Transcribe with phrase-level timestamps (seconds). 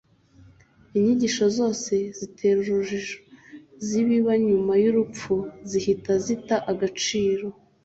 [0.97, 3.17] inyigisho zose zitera urujijo
[3.85, 5.33] z’ibiba nyuma y’urupfu
[5.69, 7.45] zihita zita agaciro.